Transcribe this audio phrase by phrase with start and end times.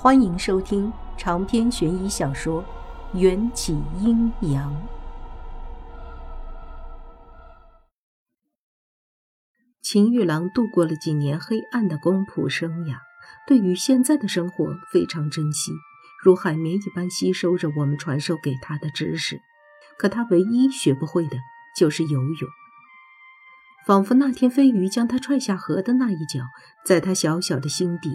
[0.00, 2.62] 欢迎收听长篇悬疑小说
[3.18, 4.72] 《缘起阴阳》。
[9.82, 12.98] 秦玉郎度过了几年黑暗的公仆生涯，
[13.48, 15.72] 对于现在的生活非常珍惜，
[16.22, 19.40] 如海绵一般吸收着我们传授给他的知识。
[19.98, 21.36] 可他唯一学不会的
[21.76, 22.48] 就是游泳，
[23.84, 26.44] 仿佛那天飞鱼将他踹下河的那一脚，
[26.86, 28.14] 在他小小的心底。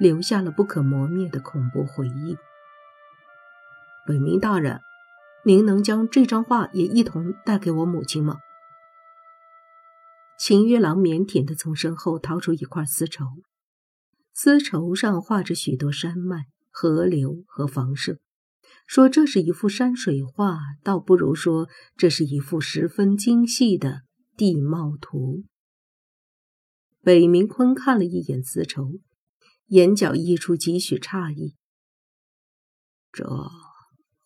[0.00, 2.38] 留下了不可磨灭的恐怖回忆。
[4.06, 4.80] 北明大人，
[5.44, 8.38] 您能将这张画也一同带给我母亲吗？
[10.38, 13.26] 秦月郎腼腆地从身后掏出一块丝绸，
[14.32, 18.16] 丝绸上画着许多山脉、河流和房舍。
[18.86, 24.00] 说这是一幅山水画，倒不如说这是一幅十分精细的
[24.34, 25.44] 地貌图。
[27.02, 28.98] 北明坤看了一眼丝绸。
[29.70, 31.54] 眼角溢出几许诧异。
[33.12, 33.24] 这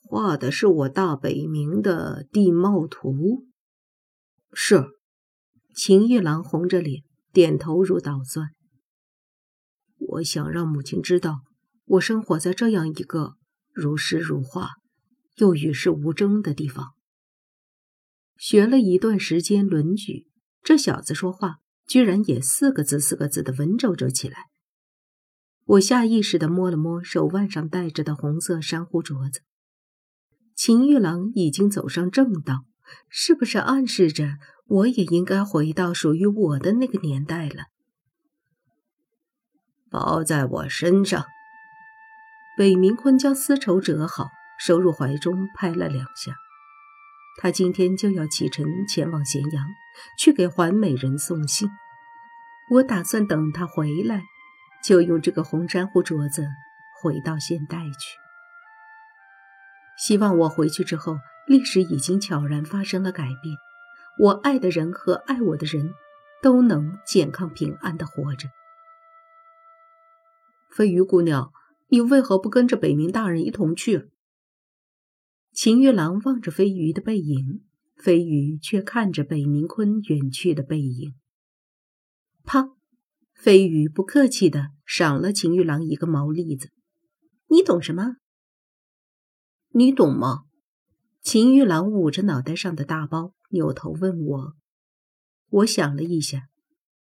[0.01, 3.47] 画的是我大北冥的地貌图。
[4.55, 4.87] 是，
[5.75, 8.49] 秦玉郎红着脸点头如捣蒜。
[9.99, 11.41] 我想让母亲知道，
[11.85, 13.35] 我生活在这样一个
[13.71, 14.71] 如诗如画，
[15.37, 16.95] 又与世无争的地方。
[18.39, 19.95] 学了一段时间《论语》，
[20.63, 24.54] 这小子说话居然也四个字四个字的文绉绉起来。
[25.67, 29.41] 我下意识地摸了摸手腕上戴着的红色珊瑚镯子。
[30.55, 32.65] 秦玉郎已经走上正道，
[33.09, 34.35] 是不是暗示着
[34.67, 37.65] 我也应该回到属于我的那个年代了？
[39.91, 41.25] 包在我身上。
[42.57, 44.29] 北明坤将丝绸折好，
[44.61, 46.37] 收入怀中，拍了两下。
[47.41, 49.67] 他今天就要启程前往咸阳，
[50.19, 51.69] 去给环美人送信。
[52.71, 54.23] 我打算等他回来。
[54.87, 56.47] 就用这个红珊瑚镯子
[57.01, 58.19] 回到现代去。
[59.97, 63.57] 希望我回去之后，历史已经悄然发生了改变，
[64.19, 65.95] 我爱的人和爱我的人
[66.43, 68.49] 都能健康平安的活着。
[70.69, 71.53] 飞鱼姑娘，
[71.89, 74.11] 你为何不跟着北冥大人一同去？
[75.53, 77.65] 秦月郎望着飞鱼的背影，
[77.97, 81.15] 飞鱼却看着北冥坤远去的背影。
[82.45, 82.71] 啪。
[83.35, 86.71] 飞鱼不客气的赏了秦玉郎一个毛栗子。
[87.49, 88.17] 你懂什么？
[89.71, 90.45] 你懂吗？
[91.23, 94.55] 秦玉郎捂着脑袋上的大包，扭头问我。
[95.51, 96.49] 我想了一下，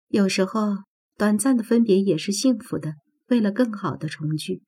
[0.07, 0.77] 有时候
[1.17, 2.95] 短暂的分别也是幸福的。
[3.27, 4.63] 为了更好的重聚，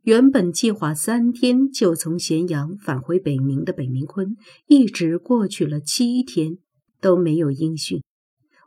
[0.00, 6.56] 原本计划三天就从咸阳返回北冥的北冥坤，一直过去了七天
[6.98, 8.02] 都没有音讯。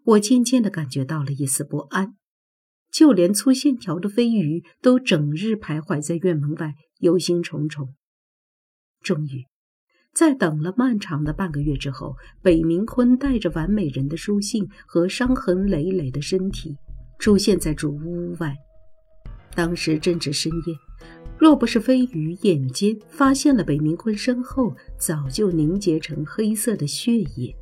[0.06, 2.16] 我渐渐地感觉到了一丝不安，
[2.92, 7.88] 就连粗线条的飞鱼都整日徘徊在院门外，忧心忡忡。
[9.02, 9.46] 终于，
[10.14, 16.76] 在等了漫长的半个月之后，北明坤带着完美人的书信和伤痕累累的身体
[17.18, 18.56] 出现在主屋外。
[19.56, 20.76] 当时正值深夜，
[21.38, 27.56] 若不是飞鱼眼尖发现了北明坤身后早就凝结成黑色的血液。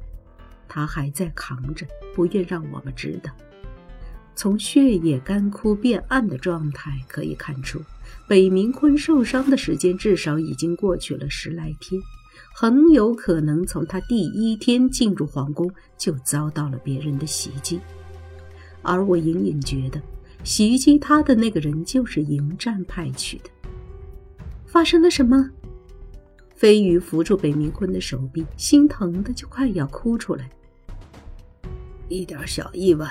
[0.74, 3.30] 他还在扛着，不愿让我们知道。
[4.34, 7.82] 从血液干枯变暗的状态可以看出，
[8.26, 12.02] 北冥坤受伤的时间至少已经过去了十来天，
[12.56, 17.82] 很有可能从他第一天进入皇宫就遭到了别人的袭击。
[18.82, 20.02] 而我隐隐觉得，
[20.46, 23.50] 袭击他的那个人就是迎战派去的。
[24.66, 25.50] 发生了什么？
[26.56, 30.50] 飞鱼扶住北冥坤的手臂，心疼的就快要哭出来。
[32.12, 33.10] 一点小意外，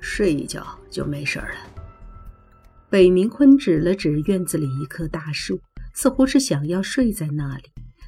[0.00, 1.54] 睡一觉就没事了。
[2.88, 5.60] 北明坤指了指院子里一棵大树，
[5.92, 7.64] 似乎是想要睡在那里。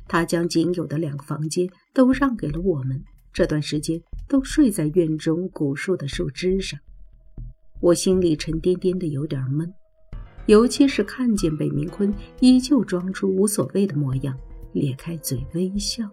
[0.09, 6.81] 他将仅有的两个房间都让给了我们，这段时间都睡在院中古树的树枝上。
[7.81, 9.71] 我心里沉甸甸的，有点闷，
[10.47, 14.35] 尤其是看见北明坤依旧装出无所谓的模样，
[14.73, 16.09] 咧开嘴微笑，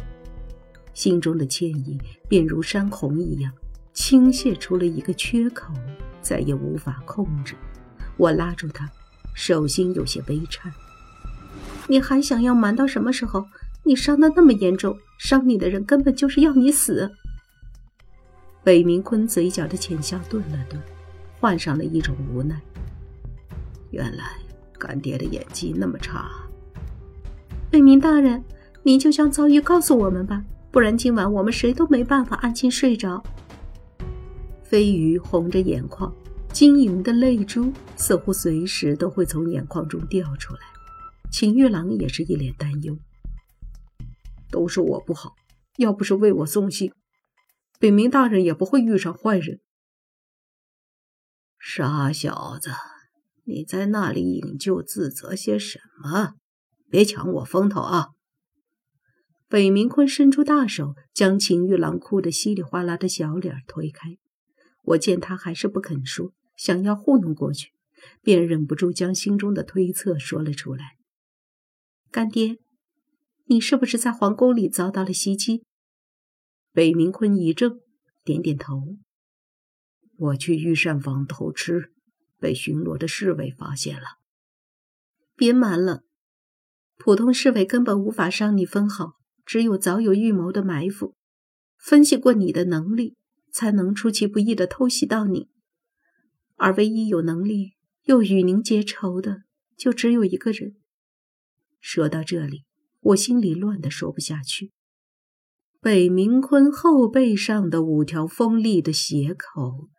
[0.93, 1.97] 心中的歉意
[2.27, 3.53] 便如山洪一样。
[3.93, 5.73] 倾泻出了一个缺口，
[6.21, 7.55] 再也无法控制。
[8.17, 8.89] 我拉住他，
[9.33, 10.71] 手心有些微颤。
[11.87, 13.45] 你还想要瞒到什么时候？
[13.85, 17.11] 你伤得那么严重，伤你的人根本就是要你死。
[18.63, 20.81] 北明坤嘴角的浅笑顿了顿，
[21.41, 22.57] 换上了一种无奈。
[23.91, 24.23] 原来
[24.79, 26.31] 干爹的演技那么差。
[27.69, 28.41] 北明大人，
[28.83, 30.41] 您就将遭遇告诉我们吧，
[30.71, 33.21] 不然今晚我们谁都没办法安心睡着。
[34.73, 36.11] 飞鱼红着眼眶，
[36.51, 40.61] 晶莹的泪珠似乎随时都会从眼眶中掉出来。
[41.31, 42.97] 秦玉郎也是一脸担忧。
[44.49, 45.35] 都是我不好，
[45.77, 46.91] 要不是为我送信，
[47.77, 49.59] 北冥大人也不会遇上坏人。
[51.59, 52.71] 傻小子，
[53.43, 56.33] 你在那里引咎自责些什么？
[56.89, 58.07] 别抢我风头啊！
[59.47, 64.17] 北冥坤伸出大手，将秦玉郎哭得稀里哗啦的小脸推开。
[64.83, 66.33] 我见他还是不肯说。
[66.55, 67.71] 想要糊弄过去，
[68.21, 70.97] 便忍不住将心中的推测说了出来。
[72.11, 72.59] 干爹，
[73.45, 75.63] 你是不是在皇宫里遭到了袭击？
[76.71, 77.79] 北冥坤一怔，
[78.23, 78.97] 点点头。
[80.15, 81.91] 我去御膳房偷吃，
[82.37, 84.19] 被巡逻的侍卫发现了。
[85.35, 86.03] 别瞒了，
[86.97, 89.13] 普通侍卫根本无法伤你分毫，
[89.43, 91.15] 只有早有预谋的埋伏，
[91.79, 93.15] 分析过你的能力，
[93.53, 95.47] 才能出其不意的偷袭到你。
[96.55, 97.73] 而唯一有能力
[98.03, 99.43] 又与您结仇的，
[99.77, 100.75] 就只有一个人。
[101.79, 102.63] 说到这里，
[103.01, 104.71] 我心里乱得说不下去。
[105.81, 109.89] 北冥坤后背上的五条锋利的血口，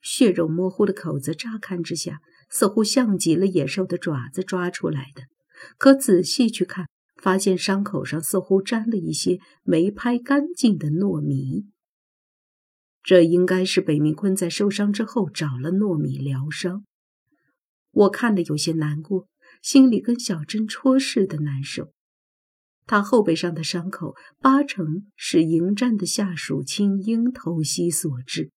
[0.00, 5.22] 血肉模糊的口子，乍看之下似乎像极了野兽的爪子抓出来的。
[5.78, 6.86] 可仔细去看，
[7.16, 11.66] 发现伤口上似乎沾了一些没拍干净的糯米。
[13.02, 16.84] 这应该是北冥坤在受伤之后找了糯米疗伤。
[17.90, 19.26] 我看得有些难过，
[19.60, 21.92] 心里跟小针戳似的难受。
[22.86, 28.50] 他后背上的伤口八成是迎战的下属青鹰偷袭所致。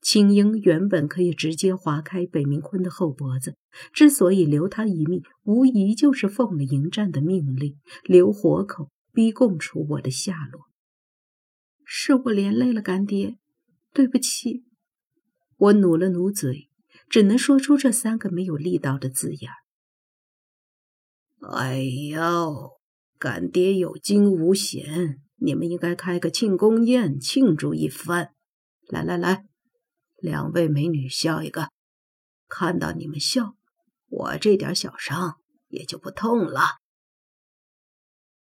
[0.00, 3.56] 青鹰原本可以直接划开北冥坤的后脖子，
[3.92, 10.66] 之所以留他一命，无疑就是奉了迎战的命令，留活口，逼供出我的下落。
[11.88, 13.38] 是我连累了干爹，
[13.92, 14.64] 对不起。
[15.56, 16.68] 我努了努嘴，
[17.08, 19.50] 只能说出这三个没有力道的字眼。
[21.52, 21.80] 哎
[22.10, 22.72] 呦，
[23.18, 28.34] 干爹有惊无险，你们应该开个庆功宴庆祝一番。
[28.88, 29.44] 来来来，
[30.16, 31.70] 两位美女笑一个，
[32.48, 33.54] 看到你们笑，
[34.08, 35.36] 我这点小伤
[35.68, 36.80] 也就不痛了。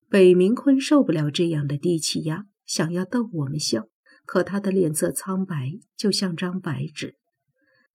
[0.09, 2.47] 北冥坤受不了这样的低气压。
[2.67, 3.89] 想要逗我们笑，
[4.25, 7.17] 可他的脸色苍白，就像张白纸，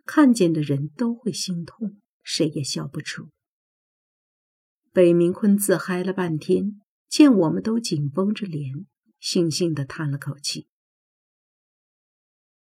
[0.06, 3.30] 看见的人都会心痛，谁也笑不出。
[4.92, 8.86] 北冥坤自嗨了半天，见我们都紧绷着脸，
[9.21, 10.68] 悻悻地叹了口气：“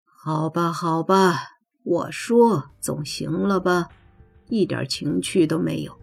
[0.04, 3.90] 好吧，好吧，我说总行了吧，
[4.48, 6.00] 一点情趣都没有。”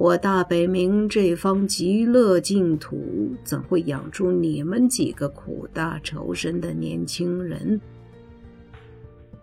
[0.00, 7.78] 我大北冥这方极乐净土，怎会养出你们几个苦大仇深的年轻人？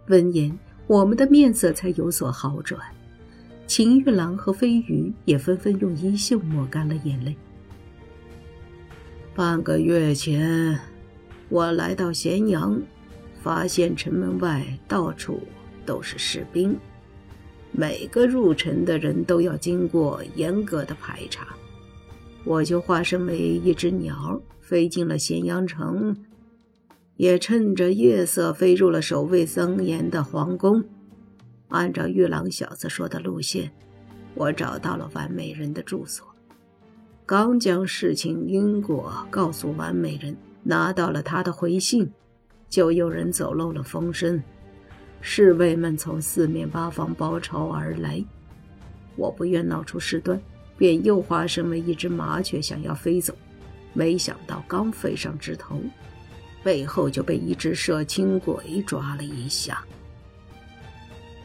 [0.07, 0.57] 闻言，
[0.87, 2.81] 我们的面色才有所好转。
[3.67, 7.37] 秦玉郎和飞鱼也纷纷用衣袖抹干了眼泪。
[9.35, 10.79] 半个月前，
[11.49, 12.81] 我来到咸阳，
[13.43, 15.39] 发现城门外到处
[15.85, 16.75] 都是士兵。
[17.79, 21.55] 每个入城的人都要经过严格的排查，
[22.43, 26.17] 我就化身为一只鸟，飞进了咸阳城，
[27.17, 30.83] 也趁着夜色飞入了守卫森严的皇宫。
[31.67, 33.71] 按照玉郎小子说的路线，
[34.33, 36.25] 我找到了完美人的住所。
[37.27, 42.09] 刚将事情因果告诉完美人，拿到了他的回信，
[42.69, 44.41] 就有人走漏了风声。
[45.21, 48.23] 侍卫们从四面八方包抄而来，
[49.15, 50.39] 我不愿闹出事端，
[50.77, 53.33] 便又化身为一只麻雀，想要飞走。
[53.93, 55.81] 没想到刚飞上枝头，
[56.63, 59.83] 背后就被一只摄青鬼抓了一下。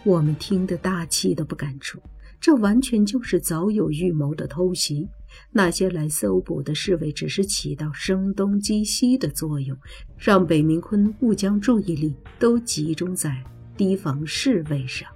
[0.05, 1.99] 我们听得大气都不敢出，
[2.41, 5.09] 这完全就是早有预谋的偷袭。
[5.51, 9.75] 那些来搜捕的侍卫只是起到声东击西的作用，
[10.19, 13.43] 让北冥坤误将注意力都集中在。
[13.77, 15.09] 提防侍卫上，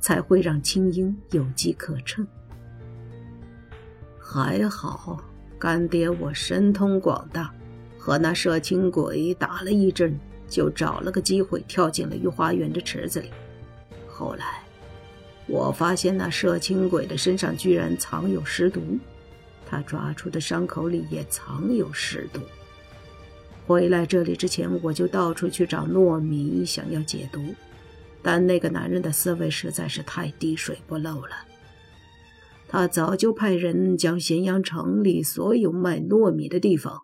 [0.00, 2.26] 才会让青鹰有机可乘。
[4.18, 5.22] 还好，
[5.58, 7.52] 干爹我神通广大，
[7.98, 13.30] 和那摄青鬼打了一阵，就找了个机会跳进了御花园的池子里。
[14.06, 14.62] 后来，
[15.46, 18.98] 我发现那摄青鬼的身上居然藏有尸毒，
[19.66, 22.40] 他抓出的伤口里也藏有尸毒。
[23.66, 27.40] 回来这里之前，我就到处去找糯米，想要解毒。
[28.22, 31.36] 但那个男人的思维实在是太滴水不漏了，
[32.66, 37.02] 他早就派人将咸阳城里所有卖糯米的地方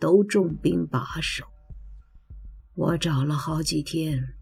[0.00, 1.44] 都重兵把守。
[2.74, 4.34] 我找了好几天，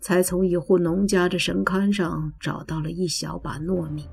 [0.00, 4.06] 才从一户农家的神龛上找到了一小把糯米，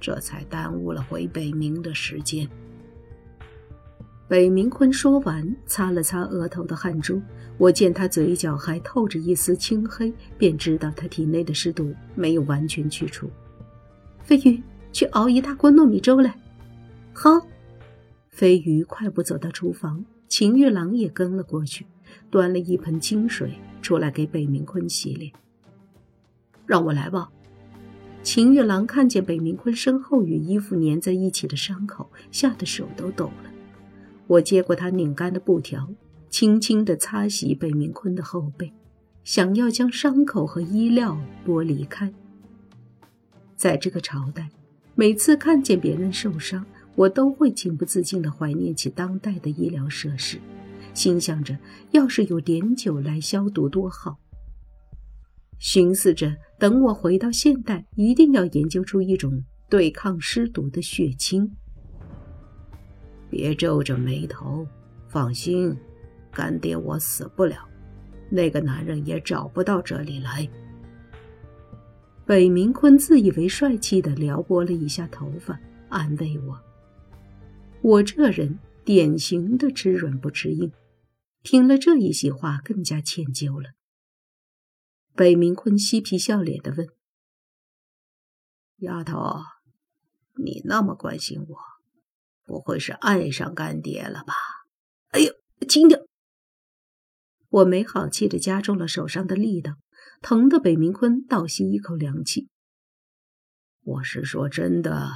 [0.00, 2.48] 这才耽误了回北冥的时间。
[4.26, 7.20] 北冥坤说完，擦了擦额头的汗珠。
[7.58, 13.30] 我见他嘴角还透着一丝青黑，便知道他体内的湿毒没有完全去除。
[14.22, 14.62] 飞鱼，
[14.92, 16.34] 去熬一大锅糯米粥来。
[17.12, 17.30] 好。
[18.30, 21.86] 飞鱼快步走到厨房，秦玉郎也跟了过去，
[22.30, 25.30] 端了一盆清水出来给北冥坤洗脸。
[26.66, 27.28] 让我来吧。
[28.24, 33.50] 秦玉郎看见北冥坤身后与衣服粘在一起的伤口，吓得手都抖了。
[34.26, 35.88] 我接过他拧干的布条，
[36.30, 38.72] 轻轻地擦洗北冥坤的后背，
[39.22, 42.12] 想要将伤口和衣料剥离开。
[43.56, 44.48] 在这个朝代，
[44.94, 46.64] 每次看见别人受伤，
[46.96, 50.38] 我都会情不自禁地怀念起当代的医疗设施，
[50.94, 51.56] 心想着
[51.92, 54.16] 要是有碘酒来消毒多好。
[55.58, 61.50] 寻思着，等我回到现代，一定要研究出一种对抗尸毒的血清。
[63.36, 64.64] 别皱着眉头，
[65.08, 65.76] 放心，
[66.30, 67.68] 干爹我死不了，
[68.30, 70.48] 那个男人也找不到这里来。
[72.24, 76.62] 北明坤自以为帅气的撩拨了一下头发，安慰我。
[77.82, 80.70] 我这人典型的吃软不吃硬，
[81.42, 83.70] 听了这一席话，更加歉疚了。
[85.16, 86.86] 北冥坤嬉皮笑脸的问
[88.78, 89.40] ：“丫头，
[90.36, 91.56] 你那么关心我？”
[92.44, 94.34] 不会是爱上干爹了吧？
[95.08, 95.32] 哎呦，
[95.66, 96.00] 轻点！
[97.48, 99.76] 我没好气的加重了手上的力道，
[100.20, 102.48] 疼得北冥坤倒吸一口凉气。
[103.82, 105.12] 我是说真的，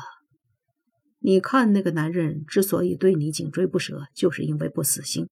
[1.19, 5.29] 你看那个男人之所以对你紧追不舍，就是因为不死心。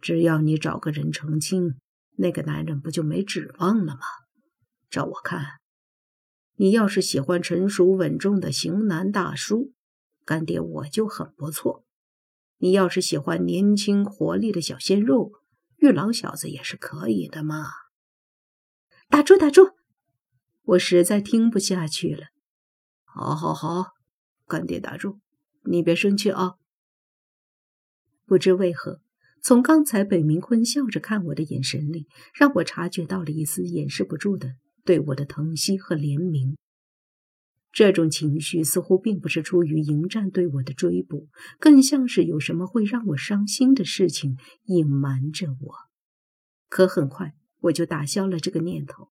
[0.00, 1.76] 只要你找个人成亲，
[2.16, 4.00] 那个男人不就没指望了吗？
[4.90, 5.58] 照我看，
[6.56, 9.72] 你要是喜欢成熟稳重的型男大叔。
[10.28, 11.86] 干爹我就很不错，
[12.58, 15.32] 你要是喜欢年轻活力的小鲜肉，
[15.78, 17.64] 玉郎小子也是可以的嘛。
[19.08, 19.70] 打住打住，
[20.64, 22.26] 我实在听不下去了。
[23.04, 23.92] 好，好，好，
[24.46, 25.18] 干爹打住，
[25.64, 26.56] 你别生气啊。
[28.26, 29.00] 不知为何，
[29.42, 36.54] 从刚才北冥坤笑着看我的眼神里，让我察觉到了一丝掩饰不住的对我的疼惜和怜悯。
[37.78, 41.28] 这种情绪似乎并不是出于迎战对我的追捕，
[41.60, 45.74] 更像是有什么会让我伤心的事情隐瞒着我。
[46.68, 49.10] 可很快我就打消了这个念头，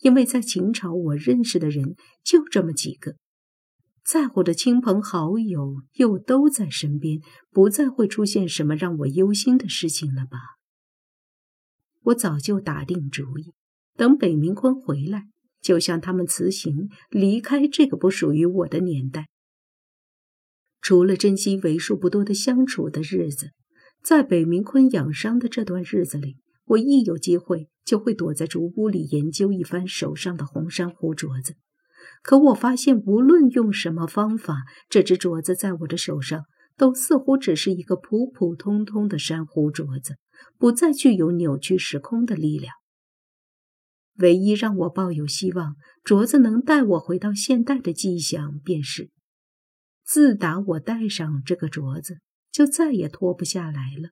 [0.00, 1.94] 因为在秦朝我认识的人
[2.24, 3.16] 就这么几个，
[4.02, 7.20] 在乎的亲朋好友又都在身边，
[7.50, 10.38] 不再会出现什么让我忧心的事情了吧？
[12.04, 13.52] 我早就打定主意，
[13.94, 15.28] 等北冥坤回来。
[15.66, 19.26] 就向他们辞行，离开这个不属于我的年代。
[20.80, 23.50] 除了珍惜为数不多的相处的日子，
[24.00, 31.56] 在北冥坤养伤的这段日子里，我一有机会就会躲在竹屋里研究一番手上的红珊瑚镯子。
[32.22, 34.58] 可我发现，无论用什么方法，
[34.88, 36.44] 这只镯子在我的手上
[36.76, 40.14] 都似乎只是一个普普通通的珊瑚镯子，
[40.56, 42.72] 不再具有扭曲时空的力量。
[44.18, 49.10] 唯一让我抱有希望，镯子能带我回到现代的迹象，便是
[50.04, 52.20] 自打我戴上这个镯子，
[52.50, 54.10] 就再也脱不下来了。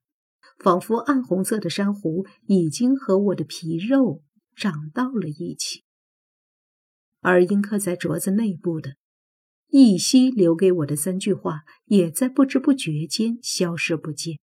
[0.58, 4.22] 仿佛暗红色的珊瑚已经和我的皮肉
[4.54, 5.82] 长到了一起，
[7.20, 8.94] 而印刻在镯子内部的
[9.68, 14.38] 一夕留给我的三句话，也在不知不觉间消失不见。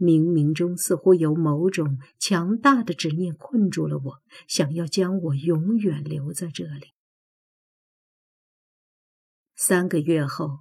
[0.00, 4.14] 冥冥中似乎有某种强大的执念困住了我，
[4.48, 6.88] 想要将我永远留在这里。
[9.54, 10.60] 三个月后，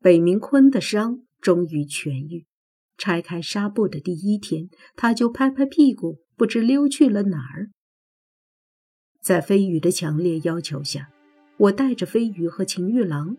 [0.00, 2.46] 北冥坤的伤终于痊愈。
[2.96, 7.70] 拆开纱布的第一天，他就拍拍屁股，不知溜去了哪儿。
[9.20, 11.10] 在飞鱼的强烈要求下，
[11.56, 13.36] 我带着飞鱼和秦玉郎，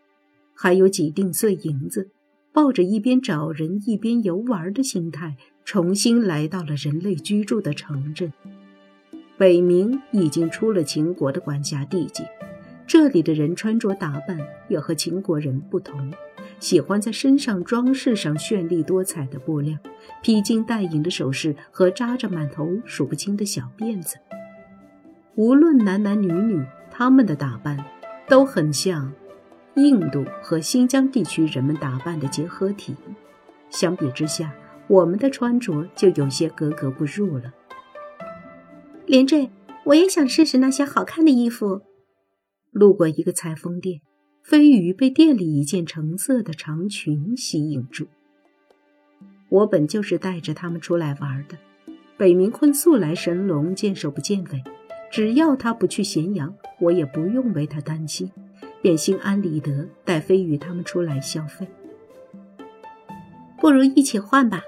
[0.53, 2.11] 还有几锭碎银子。
[2.55, 5.35] 抱着一边找人一边游玩的心态，
[5.65, 8.31] 重新来到了人类居住的城镇。
[9.37, 12.23] 北冥已经出了秦国的管辖地界，
[12.87, 16.13] 这里的人穿着打扮也和秦国人不同，
[16.61, 19.77] 喜欢在身上装饰上绚丽多彩的布料，
[20.23, 24.15] 披金戴银的首饰和扎着满头数不清的小辫子。
[25.35, 27.83] 无论男男女女，他们的打扮
[28.29, 29.11] 都很像。
[29.75, 32.95] 印度和新疆地区人们打扮的结合体，
[33.69, 34.53] 相比之下，
[34.87, 37.53] 我们的穿着就有些格格不入了。
[39.05, 39.49] 连坠，
[39.83, 41.81] 我也想试试那些好看的衣服。
[42.71, 44.01] 路过一个裁缝店，
[44.41, 48.07] 飞鱼被店里一件橙色的长裙吸引住。
[49.49, 51.57] 我本就是带着他们出来玩的。
[52.17, 54.63] 北冥坤素来神龙，见首不见尾，
[55.11, 58.31] 只要他不去咸阳，我也不用为他担心，
[58.85, 61.67] 便心安理得带飞鱼他们出来消费。
[63.57, 64.61] 不如一起换吧，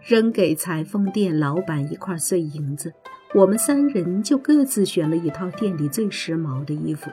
[0.00, 2.94] 扔给裁缝店老板一块碎银子。
[3.34, 7.10] 我们三人就各自选了一套店里最时髦的衣服，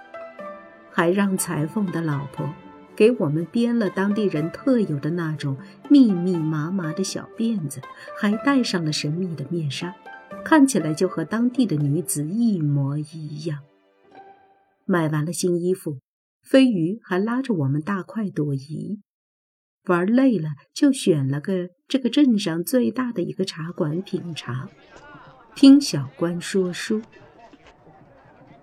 [0.90, 2.50] 还让裁缝的老婆
[2.96, 5.58] 给我们编了当地人特有的那种
[5.90, 7.82] 密密麻麻的小辫子，
[8.18, 9.94] 还戴上了神秘的面纱，
[10.46, 13.60] 看起来就和当地的女子一模一样。
[14.86, 15.98] 买完了新衣服，
[16.44, 19.00] 飞鱼还拉着我们大快朵颐，
[19.86, 24.70] 玩累了就选了个这个镇上最大的一个茶馆品茶。
[25.56, 27.02] 听小官说书。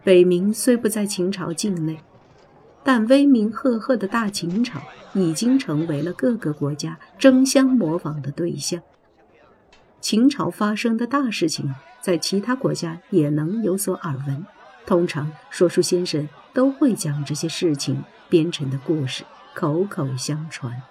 [0.05, 2.01] 北冥虽不在秦朝境内，
[2.85, 4.81] 但威名赫赫的大秦朝
[5.15, 8.81] 已经成为了各个国家争相模仿的对象。
[10.01, 14.45] 秦朝发生的大事情，在其他国家也能有所耳闻。
[14.87, 20.83] 通常说书先生都会将这些事情编成的故事口口相传。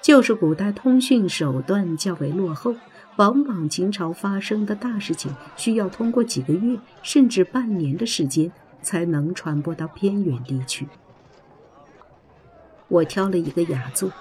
[0.00, 2.74] 就是古代通讯手段较为落后。
[3.16, 8.52] 往往秦朝发生的大事情，需要通过几个月甚至半年的时间，
[8.82, 10.86] 才能传播到偏远地区。
[12.88, 14.12] 我挑了一个雅座，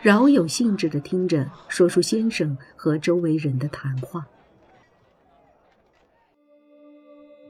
[0.00, 4.28] 饶有兴致地听着说书先生和周围人的谈话。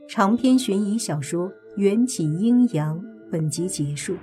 [0.09, 2.99] 长篇悬疑小说《缘起阴阳》
[3.31, 4.17] 本集结束，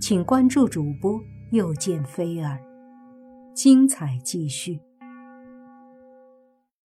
[0.00, 2.58] 请关注主播，又见菲儿，
[3.54, 4.80] 精彩继续。